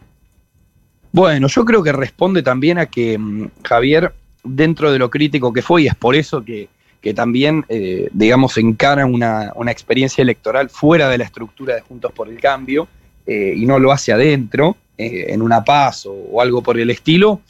Bueno, 1.12 1.46
yo 1.48 1.64
creo 1.64 1.82
que 1.82 1.92
responde 1.92 2.42
también 2.42 2.78
a 2.78 2.86
que 2.86 3.16
mm, 3.16 3.48
Javier, 3.62 4.12
dentro 4.42 4.92
de 4.92 4.98
lo 4.98 5.08
crítico 5.08 5.52
que 5.52 5.62
fue, 5.62 5.82
y 5.82 5.86
es 5.86 5.94
por 5.94 6.14
eso 6.14 6.44
que, 6.44 6.68
que 7.00 7.14
también, 7.14 7.64
eh, 7.68 8.08
digamos, 8.12 8.58
encara 8.58 9.06
una, 9.06 9.52
una 9.54 9.70
experiencia 9.70 10.20
electoral 10.20 10.68
fuera 10.68 11.08
de 11.08 11.18
la 11.18 11.24
estructura 11.24 11.74
de 11.74 11.80
Juntos 11.80 12.12
por 12.12 12.28
el 12.28 12.38
Cambio, 12.40 12.88
eh, 13.26 13.54
y 13.56 13.64
no 13.66 13.78
lo 13.78 13.92
hace 13.92 14.12
adentro, 14.12 14.76
eh, 14.98 15.26
en 15.28 15.42
una 15.42 15.64
paz 15.64 16.06
o, 16.06 16.12
o 16.12 16.40
algo 16.40 16.62
por 16.62 16.78
el 16.78 16.90
estilo, 16.90 17.40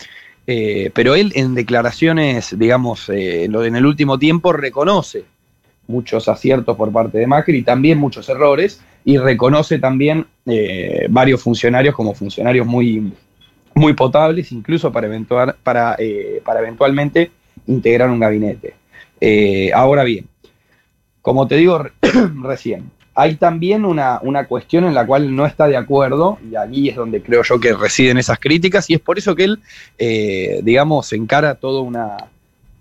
eh, 0.47 0.91
pero 0.95 1.15
él 1.15 1.33
en 1.35 1.55
declaraciones, 1.55 2.57
digamos, 2.59 3.09
eh, 3.09 3.45
en 3.45 3.77
el 3.77 3.87
último 3.87 4.19
tiempo 4.19 4.53
reconoce 4.53 5.25
muchos 5.89 6.29
aciertos 6.29 6.77
por 6.77 6.93
parte 6.93 7.19
de 7.19 7.27
Macri 7.27 7.59
y 7.59 7.63
también 7.63 7.99
muchos 7.99 8.29
errores, 8.29 8.81
y 9.05 9.19
reconoce 9.19 9.79
también 9.79 10.27
eh, 10.47 11.07
varios 11.09 11.41
funcionarios 11.43 11.95
como 11.95 12.15
funcionarios 12.15 12.67
muy 12.67 13.13
muy 13.75 13.93
potables, 13.93 14.53
incluso 14.53 14.91
para, 14.91 15.07
eventuar, 15.07 15.55
para, 15.63 15.97
eh, 15.99 16.41
para 16.43 16.61
eventualmente 16.61 17.31
integrar 17.67 18.09
un 18.09 18.19
gabinete. 18.19 18.75
Eh, 19.21 19.71
ahora 19.75 20.03
bien, 20.03 20.27
como 21.21 21.47
te 21.47 21.57
digo 21.57 21.79
re- 21.79 21.93
recién, 22.43 22.91
hay 23.17 23.37
también 23.37 23.87
una, 23.87 24.21
una 24.23 24.47
cuestión 24.47 24.85
en 24.85 24.95
la 24.95 25.07
cual 25.07 25.35
no 25.35 25.47
está 25.47 25.67
de 25.67 25.77
acuerdo, 25.77 26.39
y 26.49 26.55
allí 26.55 26.91
es 26.91 26.97
donde 26.97 27.23
creo 27.23 27.43
yo 27.43 27.59
que 27.59 27.73
residen 27.73 28.19
esas 28.19 28.39
críticas, 28.39 28.91
y 28.91 28.95
es 28.95 29.01
por 29.01 29.19
eso 29.19 29.35
que 29.35 29.45
él, 29.45 29.59
eh, 29.97 30.61
digamos, 30.63 31.13
encara 31.15 31.55
toda 31.55 31.81
una, 31.81 32.17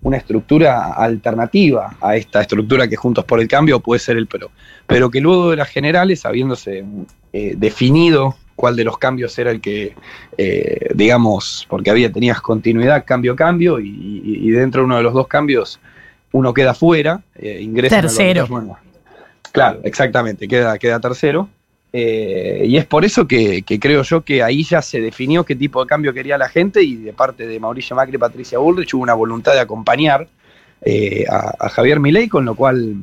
una 0.02 0.18
estructura 0.18 0.92
alternativa 0.92 1.96
a 2.02 2.18
esta 2.18 2.42
estructura 2.42 2.88
que 2.88 2.98
Juntos 2.98 3.24
por 3.24 3.40
el 3.40 3.48
Cambio 3.48 3.80
puede 3.80 4.00
ser 4.00 4.18
el 4.18 4.28
PRO, 4.28 4.52
pero 4.86 5.10
que 5.10 5.22
luego 5.22 5.52
de 5.52 5.56
las 5.56 5.70
generales, 5.70 6.26
habiéndose 6.26 6.84
eh, 7.32 7.54
definido 7.58 8.36
cuál 8.56 8.76
de 8.76 8.84
los 8.84 8.98
cambios 8.98 9.40
era 9.40 9.52
el 9.52 9.62
que, 9.62 9.96
eh, 10.38 10.90
digamos, 10.94 11.66
porque 11.70 11.90
había, 11.90 12.12
tenías 12.12 12.42
continuidad, 12.42 13.06
cambio, 13.06 13.38
cambio, 13.38 13.80
y, 13.80 14.52
dentro 14.52 14.82
de 14.82 14.86
uno 14.86 14.98
de 14.98 15.04
los 15.04 15.14
dos 15.14 15.28
cambios 15.28 15.80
uno 16.34 16.54
queda 16.54 16.74
fuera, 16.74 17.22
eh, 17.36 17.60
ingresa 17.62 18.02
Tercero. 18.02 18.48
Claro, 19.56 19.80
exactamente, 19.84 20.48
queda, 20.48 20.78
queda 20.78 21.00
tercero. 21.00 21.50
eh, 21.94 22.66
y 22.68 22.78
es 22.78 22.86
por 22.86 23.06
eso 23.06 23.26
que, 23.26 23.64
creo 23.80 24.04
yo 24.04 24.22
que 24.22 24.44
ahí 24.44 24.64
ya 24.64 24.82
se 24.82 25.00
definió 25.00 25.46
qué 25.46 25.56
tipo 25.56 25.82
de 25.82 25.88
cambio 25.88 26.14
quería 26.14 26.38
la 26.38 26.50
gente 26.50 26.84
y 26.84 26.96
de 26.98 27.14
parte 27.14 27.48
de 27.48 27.60
Mauricio 27.60 27.96
Macri 27.96 28.16
y 28.16 28.20
Patricia 28.20 28.60
Bullrich 28.60 28.94
hubo 28.94 29.04
una 29.04 29.14
voluntad 29.14 29.54
de 29.54 29.62
acompañar 29.62 30.28
eh, 30.82 31.26
a, 31.30 31.70
Javier 31.70 32.00
Milei, 32.00 32.28
con 32.28 32.44
lo 32.46 32.54
cual 32.54 32.96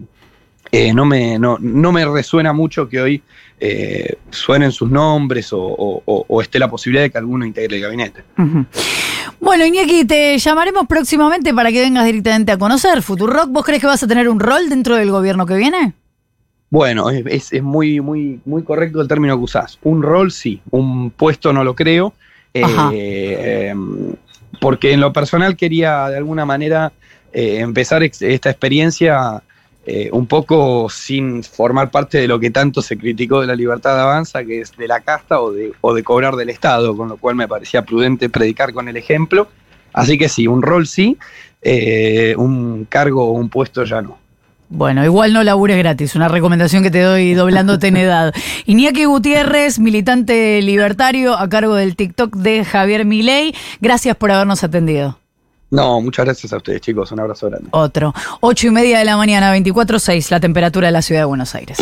eh, 0.71 0.92
no, 0.92 1.04
me, 1.04 1.38
no, 1.38 1.56
no 1.59 1.90
me 1.90 2.04
resuena 2.04 2.52
mucho 2.52 2.88
que 2.88 3.00
hoy 3.00 3.23
eh, 3.64 4.16
suenen 4.30 4.73
sus 4.73 4.90
nombres 4.90 5.50
o, 5.52 6.40
esté 6.42 6.59
la 6.59 6.68
posibilidad 6.68 7.04
de 7.04 7.11
que 7.11 7.18
alguno 7.18 7.47
integre 7.47 7.76
el 7.76 7.82
gabinete. 7.82 8.25
Bueno, 9.40 9.64
Iñaki, 9.64 10.04
te 10.04 10.38
llamaremos 10.38 10.87
próximamente 10.88 11.54
para 11.54 11.71
que 11.71 11.80
vengas 11.80 12.04
directamente 12.04 12.52
a 12.52 12.59
conocer 12.59 13.02
Futurock. 13.02 13.50
¿Vos 13.50 13.64
crees 13.64 13.80
que 13.80 13.87
vas 13.87 14.02
a 14.02 14.06
tener 14.06 14.28
un 14.28 14.40
rol 14.40 14.68
dentro 14.68 14.97
del 14.97 15.11
gobierno 15.11 15.47
que 15.47 15.54
viene? 15.54 15.94
Bueno, 16.72 17.10
es, 17.10 17.52
muy, 17.62 18.00
muy, 18.00 18.40
muy 18.46 18.62
correcto 18.62 19.02
el 19.02 19.06
término 19.06 19.36
que 19.36 19.44
usás. 19.44 19.78
Un 19.82 20.02
rol 20.02 20.32
sí, 20.32 20.62
un 20.70 21.10
puesto 21.10 21.52
no 21.52 21.64
lo 21.64 21.76
creo. 21.76 22.14
eh, 22.54 22.64
eh, 22.94 23.74
porque 24.58 24.92
en 24.94 25.00
lo 25.00 25.12
personal 25.12 25.54
quería 25.54 26.08
de 26.08 26.16
alguna 26.16 26.46
manera 26.46 26.90
eh, 27.30 27.58
empezar 27.58 28.02
ex- 28.02 28.22
esta 28.22 28.48
experiencia 28.48 29.42
eh, 29.84 30.08
un 30.12 30.26
poco 30.26 30.88
sin 30.88 31.44
formar 31.44 31.90
parte 31.90 32.16
de 32.16 32.26
lo 32.26 32.40
que 32.40 32.50
tanto 32.50 32.80
se 32.80 32.96
criticó 32.96 33.42
de 33.42 33.48
la 33.48 33.54
libertad 33.54 33.94
de 33.94 34.00
avanza, 34.00 34.42
que 34.42 34.62
es 34.62 34.74
de 34.74 34.88
la 34.88 35.00
casta 35.00 35.42
o 35.42 35.52
de, 35.52 35.72
o 35.82 35.92
de 35.92 36.02
cobrar 36.02 36.36
del 36.36 36.48
Estado, 36.48 36.96
con 36.96 37.06
lo 37.06 37.18
cual 37.18 37.34
me 37.34 37.46
parecía 37.46 37.82
prudente 37.82 38.30
predicar 38.30 38.72
con 38.72 38.88
el 38.88 38.96
ejemplo. 38.96 39.46
Así 39.92 40.16
que 40.16 40.30
sí, 40.30 40.46
un 40.46 40.62
rol 40.62 40.86
sí, 40.86 41.18
un 42.38 42.86
cargo 42.88 43.26
o 43.26 43.32
un 43.32 43.50
puesto 43.50 43.84
ya 43.84 44.00
no. 44.00 44.21
Bueno, 44.74 45.04
igual 45.04 45.34
no 45.34 45.44
labures 45.44 45.76
gratis, 45.76 46.14
una 46.14 46.28
recomendación 46.28 46.82
que 46.82 46.90
te 46.90 47.02
doy 47.02 47.34
doblándote 47.34 47.88
en 47.88 47.98
edad. 47.98 48.34
Iñaki 48.64 49.04
Gutiérrez, 49.04 49.78
militante 49.78 50.62
libertario 50.62 51.38
a 51.38 51.46
cargo 51.50 51.74
del 51.74 51.94
TikTok 51.94 52.34
de 52.36 52.64
Javier 52.64 53.04
Milei. 53.04 53.54
Gracias 53.82 54.16
por 54.16 54.32
habernos 54.32 54.64
atendido. 54.64 55.18
No, 55.68 56.00
muchas 56.00 56.24
gracias 56.24 56.54
a 56.54 56.56
ustedes, 56.56 56.80
chicos. 56.80 57.12
Un 57.12 57.20
abrazo 57.20 57.50
grande. 57.50 57.68
Otro. 57.72 58.14
Ocho 58.40 58.68
y 58.68 58.70
media 58.70 58.98
de 58.98 59.04
la 59.04 59.18
mañana, 59.18 59.54
24.6, 59.54 60.30
la 60.30 60.40
temperatura 60.40 60.88
de 60.88 60.92
la 60.92 61.02
ciudad 61.02 61.20
de 61.20 61.26
Buenos 61.26 61.54
Aires. 61.54 61.78